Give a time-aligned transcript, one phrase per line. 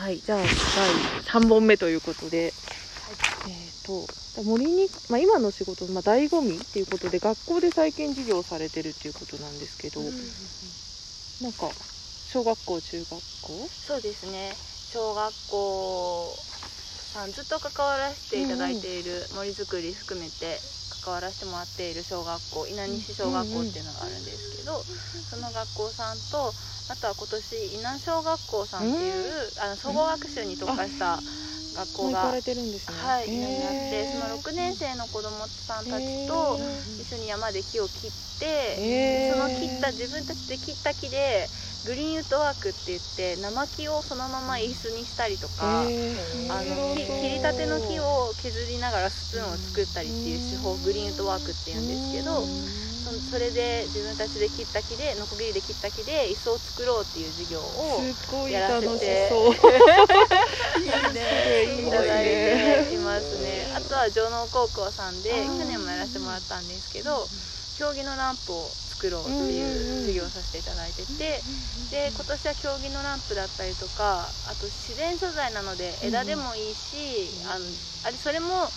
[0.00, 2.52] はい、じゃあ第3本目ということで、えっ、
[3.84, 11.68] と森に、まあ、今の仕事、まあ、醍醐味っていうことで学校で再建事業をされてるっていうことなんですけど、なんか
[12.32, 13.18] 小学校中学校？
[13.68, 14.52] そうですね。
[14.90, 16.34] 小学校
[17.12, 20.58] さんずっと関わらせていただいている森づくり含めて
[21.02, 24.84] 関わらせてもらっている小学校稲西小学校っていうのがあるんですけど、
[25.30, 26.54] その学校さんと
[26.88, 31.20] あとは今年稲小学校さんっていう、あの総合学習に特化した
[31.74, 32.96] 学校が、行かれてるんですね。
[32.98, 33.30] はい、へー。
[33.30, 36.58] にあってその6年生の子どもさんたちと
[37.00, 38.46] 一緒に山で木を切って、
[38.78, 39.34] へー。
[39.34, 41.48] その切った自分たちで切った木で
[41.86, 45.88] グリーンウッドワークって言って生木をそのまま椅子にしたりとか、あの
[46.94, 52.44] き切りたての木を削りながらスプーンを作ったりっていう手法グリーンウッドワークっていうんですけど
[53.00, 57.64] そそれで自分たちで切った木でノコギリで切った木で椅子を作ろうっていう授業を
[58.12, 59.54] すごいやら楽しせてそう。
[59.54, 61.80] いいね。
[61.80, 63.72] いいいただいねていますね。
[63.74, 67.26] あとは城農高校さんで去年もやらせてもらったんですけど
[67.78, 68.68] 競技のランプを
[69.00, 71.40] 作ろうっていう授業をさせていただいてて
[71.88, 77.64] で今年は競技のランプだったりとかあと自然素材なので枝でもいいしあの
[78.04, 78.68] あれそれも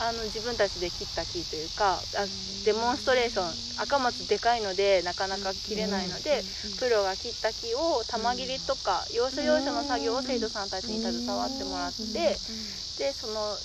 [0.00, 1.98] あの自分たちで切った木というかあ
[2.64, 6.42] デモンストレーション赤松でかいのでなかなか切れないので
[6.78, 12.38] プロが切った木を玉切りとか要所要所の作業を生徒さんたちに携わってもらって
[12.98, 13.56] でその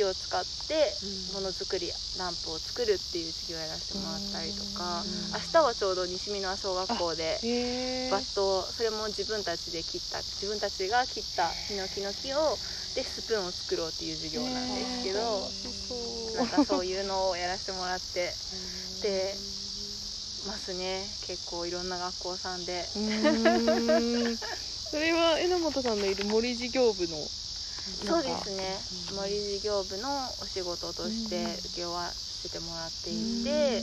[0.00, 0.96] 木を使って
[1.34, 12.56] ものづくりランプを作るっていう授業をやらせてもらったりとか明日はちょうど西美濃小学校でバットをそれも自分たちで切った自分たちが切ったヒノキの木を
[12.96, 15.46] でスプーンを作ろうっていう授業なんですけど
[16.40, 18.32] なんかそういうのをやらせてもらって
[19.02, 19.34] で
[20.46, 21.04] ますね。
[21.26, 22.86] 結構いろんな学校さんで。
[24.90, 27.16] それは榎本さんのいる森事業部の
[28.06, 28.78] そうですね。
[29.16, 30.08] 森事業部の
[30.40, 33.82] お仕事として請け負わせてもらっていて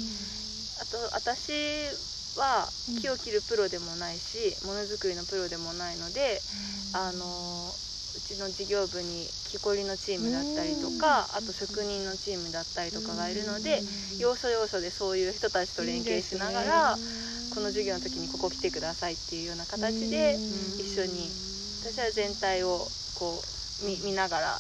[0.81, 1.89] あと私
[2.37, 2.67] は
[3.01, 6.39] 木を切るプロでもないしものづくりのプロでもないので
[6.93, 13.81] あのうちの事業部に木こりのチームだったりとかあと職人のチームだったりとかがいるので
[14.19, 16.97] 要所要所でそういう人たちと連携しながら
[17.53, 20.37] この授業の時にここ来てくださいっていうような形で
[20.77, 21.29] 一緒に
[21.81, 24.59] 私は全体をこう見見ながらん。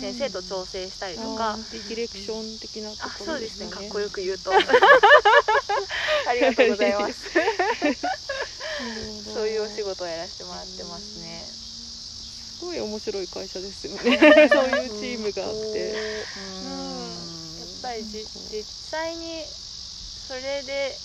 [0.00, 1.58] 先生と調整したりとか。
[1.72, 3.68] ディレクション的なとあころそうですね。
[3.70, 4.52] かっこよよく言うと。
[4.54, 7.30] ありがとうございます。
[9.34, 11.44] そういうお仕事をやらせてもらってますね。
[12.58, 14.18] すごい面白い会社ですよね。
[14.48, 15.94] そういうチームがあって。
[16.64, 16.80] うん。
[17.60, 19.44] やっぱりじ実際に
[20.26, 20.96] それで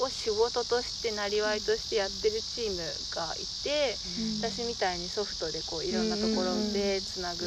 [0.00, 2.78] を仕事としてなりわいとしてやってるチーム
[3.14, 3.96] がいて
[4.40, 7.44] 私みたいにソフトでこういろんなところでつなぐ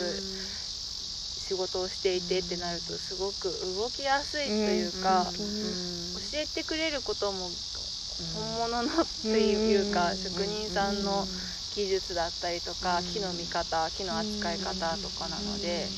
[1.48, 5.40] 仕事をしていてってなるとすごく動きやすいというか教
[6.40, 7.50] えてくれることも
[8.34, 11.28] 本物のっていうか職人さんの
[11.76, 15.90] 技術だったりとか木の見方木の扱い方とかなのでやっ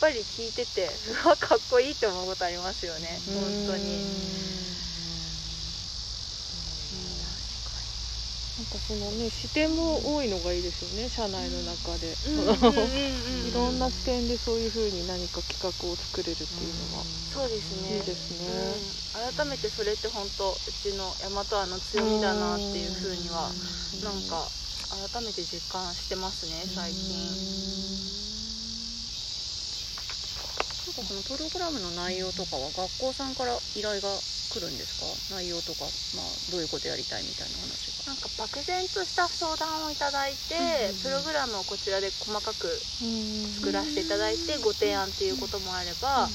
[0.00, 0.88] ぱり聞いてて
[1.24, 4.65] うわかっこいいって思うことありますよね本当に。
[8.56, 12.16] なんかそのね視点も多いのがいいですよね社内の中で、
[13.44, 17.98] いろんな視点でそういうふうに何か企画を作れるっていうのは、そうですね。
[17.98, 18.48] いいですね。
[19.20, 23.52] うん、改めてそれって本当うちの大和亜の強みだなっていうふうには
[24.02, 24.48] なんか
[25.12, 27.36] 改めて実感してますね最近。
[30.86, 34.08] なんかそのプログラムの内容とかは学校さんから依頼が
[34.56, 34.96] 来るんです
[35.28, 35.36] か？
[35.36, 35.84] 内容とか、
[36.16, 38.12] まあ、どういうことやりたいみたいな話が？
[38.12, 42.80] なんか漠然とした相談をいただいて、プログラムをこちらで細かく
[43.60, 46.28] 作らせていただいてご提案っていうこともあれば、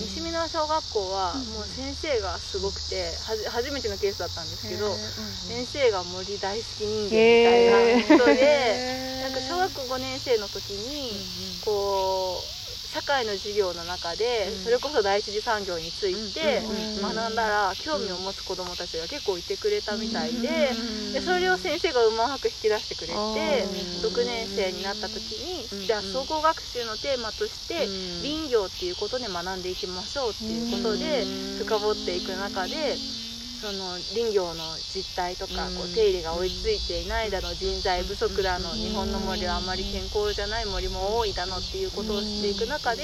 [0.00, 4.96] 西見野小学校はもう先生がすごくてはじ初めてのケースだったんですけど、
[5.48, 11.12] 先生が森大好き人間みたいな人でなんか小学校5年生の時に
[11.64, 12.55] こう
[12.96, 16.62] 社会の授業の中でそれこそ第一次産業について
[17.02, 20.72] 学んだら興味を持つ子どもたちが結構いてくれたみたいで
[21.12, 23.12] でそれを先生がうまく引き出してくれて
[24.00, 27.84] 6年生になった時にじゃあ総合学習のテーマとして
[28.24, 31.26] 林業っていうことで学んでいきましょうっていうことで
[31.58, 32.96] 深掘っていく中で
[33.66, 34.62] その林業の
[34.94, 43.02] 実態とかこう手入れが追いついていないだの人材不足だの日本の森はあまり健康じゃない森も多いだのっていうことをしていく中で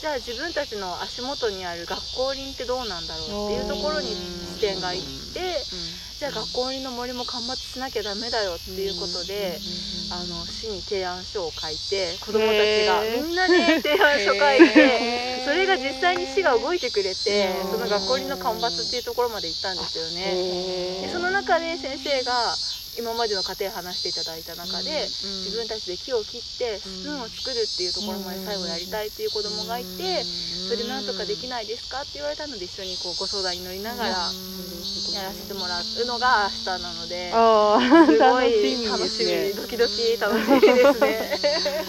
[0.00, 4.08] じゃあ自分たちの足元にある学校林ってどうなんだろうっていうところに
[4.56, 5.60] 視点がいって
[6.18, 9.60] じゃあ学校林の森も間伐しなきゃダメだよっていうことで
[10.10, 21.02] あの市に提案書を書いて子供たちがみんなで提案書書いてそれが実際に市が動いてくれてその学校の干ばつっていうところまで行ったんですよね。
[21.02, 22.56] でその中で先生が
[22.98, 25.06] 今までの過程話していただいた中で、
[25.44, 30.24] 自分たちで木を切ってスプーンを作るっていうところまで最後やりたいっていう子供がいて、
[30.68, 34.32] それなんとかできないですかって言われたので一緒にこうご相談に乗りながら
[35.12, 41.40] やらせてもらうのが明日なので、すごい楽しみドキドキ楽しみですね。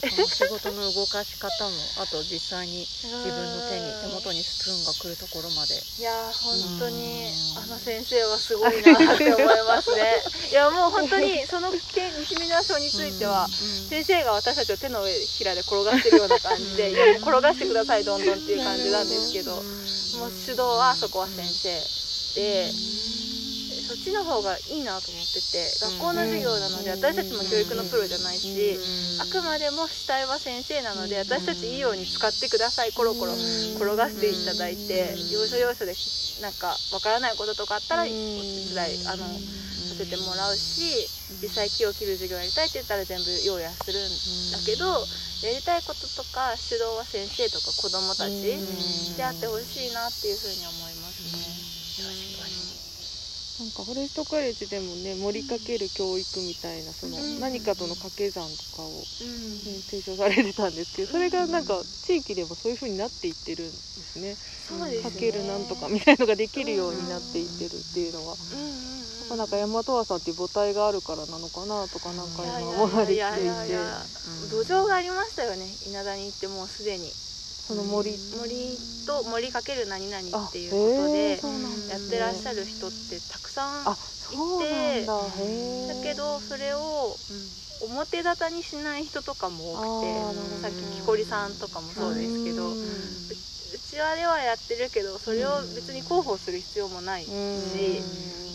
[0.00, 1.70] その仕事の動かし方も
[2.00, 5.74] あと実際に自分の手に手元にスプーンが来るところまで。
[5.98, 10.22] いや本当にあの先生はすごいなって思いますね。
[10.50, 13.48] いやもう本当にその西宮賞については、
[13.88, 21.82] 先生が私たちを手の上ひらで転がしてるような感じでいやもう転がしてくださいどんどんっていう感じなんですけど、もう主導はそこは先生
[22.40, 22.97] で。
[23.98, 28.78] そっちの方がいいなと思ってて学校の授業なので私たちも教育のプロじゃないし
[29.18, 33.32] あくまでも主体は先生なので私たちいいように使ってくださいコロコロ
[33.74, 35.94] 転がしていただいて要所要所で
[36.40, 39.26] なんかわからないこととかあったらお手伝いあの
[39.88, 41.08] させてもらうし
[41.42, 44.86] 実際木を切る授業やりたいって言ったら全部用意はするんだけど
[45.42, 48.58] やりたいこととか主導は先生とか子どもたち
[49.16, 50.97] であってほしいなっていうふうに思います
[53.58, 64.36] なんかフォレストカレッジでもね盛りかける教育みたいなその何かとの掛け算とかを、ね、提唱されてたんですけどそれがなんか地域でもそういう風になっていってるんですね。
[64.68, 65.10] そうですね。
[65.10, 68.36] かけるなんとかみたいのができるようになっていってるっていうのは。
[69.36, 73.40] なんか大和和さんっていう母体があるからなのかなとかなんか今思ったりして。
[73.40, 73.78] いて
[74.50, 75.66] 土壌がありましたよね。
[75.86, 77.12] 稲田に行ってもうすでに
[77.68, 80.76] その森森と森かける何々っていうこ
[81.06, 81.36] とで
[81.90, 85.94] やってらっしゃる人ってたくさんいてだ。
[86.02, 87.14] けどそれを
[87.92, 92.74] 表立たにしない人とかも多くてさっき木こりさんとかもそうですけどう
[93.78, 97.28] ちわではやってるけどそれを別に広報する必要もないし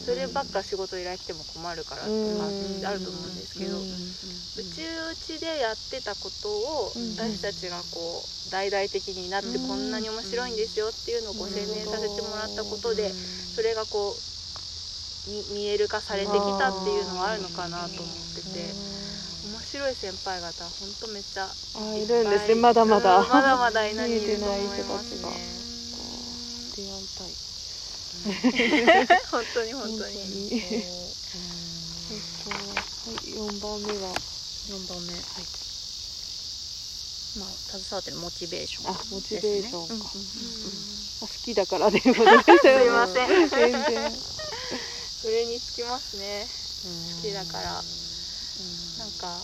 [0.06, 13.12] そればっか仕事依頼来ても困るからとかあると思うんですけどうちうちでやってたことを私たちがこう大々的になってこんなに面白いんですよっていうのをご宣伝させてもらったことで
[13.56, 18.76] それがこう見える化されてきたっていうのはあるのかなと思ってて
[19.48, 21.48] 面白い先輩方本当めっちゃ
[21.96, 23.26] いるんですねまだまだ。
[23.28, 25.30] まだまだいない見えてない人たちが。
[25.30, 25.63] 出会いたい
[29.32, 30.50] 本当に本当に。
[30.54, 30.84] えっ
[32.44, 32.56] と、は
[33.24, 34.16] い、四番目は。
[34.70, 35.14] 四番目。
[35.14, 35.24] はい。
[37.40, 40.06] まあ、携わってるモチベーション、あ、モチベーションか。
[41.22, 43.50] 好きだからということですすいません。
[43.50, 44.12] 全然。
[45.22, 46.48] それにつきますね。
[47.16, 47.84] 好きだから。
[49.00, 49.42] なんか。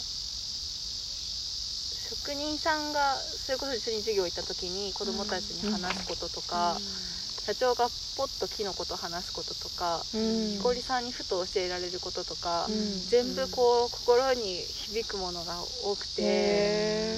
[2.10, 6.78] 職人さんがそれこそ一緒に授業行った時に子供たちに話すこととか、
[7.50, 12.68] 社長がポッと木のこと話すこととか、ひこりさんにふと教えられることとか、
[13.08, 17.18] 全部こう心に響くものが多くて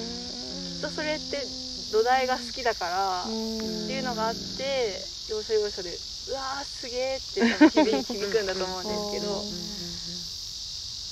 [0.72, 1.44] きっとそれって
[1.92, 4.96] 土台が好きだからっていうのがあって
[5.28, 9.44] 要所要所でうわーすげーって響 響くんだと思うんですけど。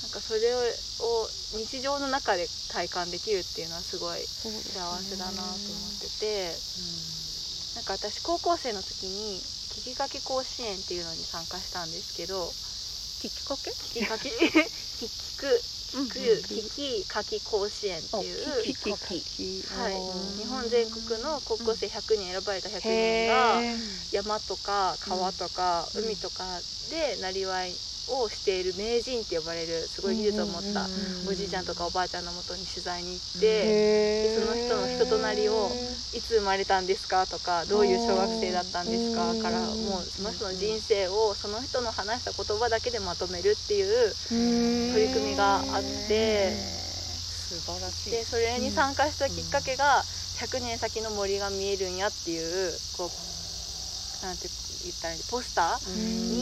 [0.01, 0.59] なんかそれを
[1.53, 4.49] 日常の中で体感できるっていうのはすごい幸
[5.03, 5.55] せだなと思っ
[5.99, 7.20] てて。
[7.75, 12.47] なんか私高校生の時に聞きかけ甲子園っていうのに参加したんですけど
[13.21, 13.71] 聞きかけ？
[13.71, 14.29] 聞きかけ？
[14.99, 15.61] 聞く
[15.91, 16.69] 聞く聞
[17.03, 18.61] きかき甲子園っていう。
[18.63, 19.63] 聞きかき。
[19.75, 19.93] はい。
[20.39, 23.61] 日本全国の高校生100人選ばれた100人が
[24.11, 27.75] 山とか川とか海とかでなりわい
[28.09, 30.87] をしている名人って呼ばれるすごい技術を持った
[31.29, 35.71] おじいちゃんとかおばあちゃんのもとに取材に行ってでその人の人となりを
[36.13, 37.25] いつ生まれたんですか？
[37.27, 39.33] とかどういう小学生だったんですか？
[39.41, 44.13] からもうその人の人生をその人の話した言葉だけでまとめるっていう
[44.93, 48.11] 取り組みがあって素晴らしい。
[48.11, 50.03] でそれに参加したきっかけが
[50.41, 54.49] 100年先の森が見えるんやっていうこうなんて
[54.83, 56.40] 言ったらいいポスターに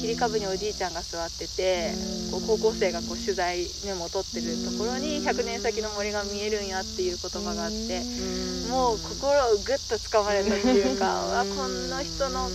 [0.00, 1.92] 切り株におじいちゃんが座ってて
[2.32, 8.00] こう高校生がこう取材メモを取ってるところに100年先の森が見えるんやっていう言葉があって
[8.72, 12.48] もう心をぐっとつかまれたっていうかわこんな人の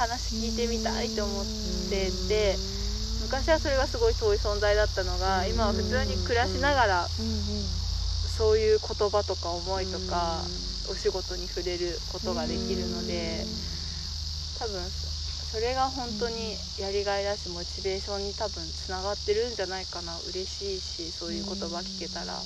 [0.00, 1.44] 話聞いてみたいと思っ
[1.92, 2.56] てて
[3.20, 10.40] 昔はそれがすごい遠い存在だったのが今は普通に暮らしながらそういう言葉とか思いとか
[10.88, 13.44] お仕事に触れることができるので。
[14.62, 14.80] 多分
[15.52, 20.16] それが本当にやりがいだしモチベーションに多分つながってるんじゃないかな。
[20.32, 22.32] 嬉しいしそういう言葉聞けたら。
[22.32, 22.40] なん。
[22.40, 22.42] か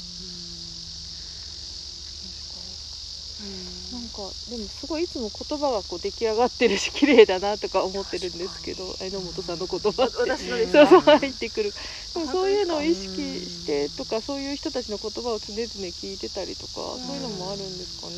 [4.49, 11.75] でもすごいいつも言葉がこう出来上がってるし綺麗だなとか思ってるんですけど榎本さんの言葉って入ってくる。
[12.15, 18.17] でもそういうのを意識してとかそういう人たちの言葉を常々聞いてたりとかそういうのもあるんですかね。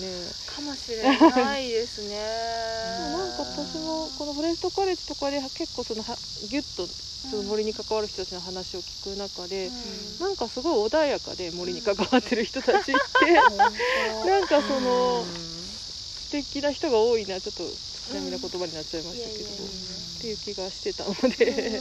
[0.55, 2.17] かもしれないですね。
[3.13, 6.17] なんか私もこのフォレストカレッジとかで結構そのは
[6.49, 9.71] ギュッとその森に関わる人たちの話を聞く中で、
[10.21, 13.33] なんかすごい穏やかで森に関わってる人たちって、
[14.25, 15.58] なんかその素
[16.31, 21.81] 敵な人が多いなちょっとちなみな言葉になっちゃいましたけど、っていう気がしてたので、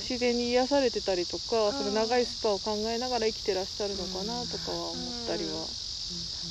[0.00, 5.66] 自然に癒されてたりとか、その長いスパンを考えながら生きてらっしゃるのかなとかは思ったりは、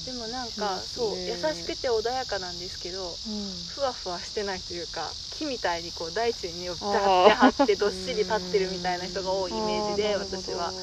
[0.05, 3.15] でもなんかそうね優しくて穏やかなんですけど
[3.75, 10.73] ふわふわしてないというか木みたいにこう大地に根って張ってどっしり立ってるみたいな人が多いイメージで私は。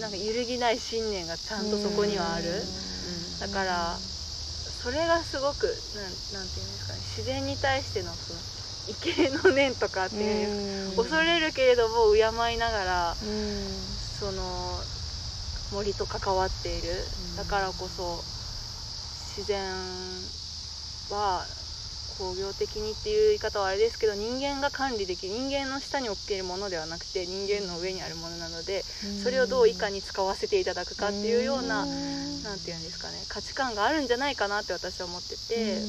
[0.00, 2.64] なんか揺るぎない信念がちゃんとそこにはある。
[3.40, 3.98] だから
[4.82, 8.38] それがすごくなんなんていうんですかね自然に対してのその
[8.86, 12.20] 畏敬の念とかっていう恐れるけれども敬
[12.54, 13.16] いながら
[14.20, 14.78] その
[15.72, 16.88] 森と関わっている。
[17.36, 18.22] だからこそ
[19.36, 19.60] 自然
[21.10, 21.44] は
[22.18, 28.84] 工業的にっていう言い方はあれですけど人間が管理できる人間の下に置けるものではなくて人間の上にあるものなので
[29.22, 35.80] それをどういかに使わせていただくかっていうようななんていうんですかね価値観があるんじゃないかなって私は思ってて。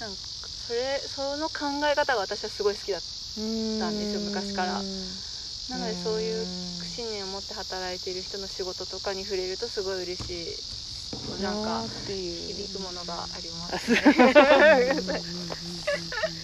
[0.00, 0.16] なんか
[0.66, 4.82] それその考え方が私はすごい好きだったんですよ昔から。
[5.70, 6.46] なのでそういう
[6.84, 10.81] 信念を持って働いている人の仕事とかに触れるとすごい嬉しい
[11.42, 14.00] なんか響くものがありますね。